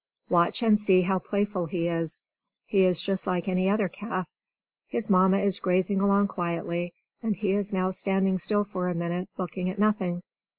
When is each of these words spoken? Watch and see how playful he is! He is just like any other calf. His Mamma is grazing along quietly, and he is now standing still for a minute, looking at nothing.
Watch 0.29 0.63
and 0.63 0.79
see 0.79 1.03
how 1.03 1.19
playful 1.19 1.67
he 1.67 1.87
is! 1.87 2.23
He 2.65 2.85
is 2.85 3.03
just 3.03 3.27
like 3.27 3.47
any 3.47 3.69
other 3.69 3.87
calf. 3.87 4.27
His 4.87 5.11
Mamma 5.11 5.37
is 5.37 5.59
grazing 5.59 6.01
along 6.01 6.27
quietly, 6.29 6.95
and 7.21 7.35
he 7.35 7.51
is 7.51 7.71
now 7.71 7.91
standing 7.91 8.39
still 8.39 8.63
for 8.63 8.87
a 8.89 8.95
minute, 8.95 9.29
looking 9.37 9.69
at 9.69 9.77
nothing. 9.77 10.23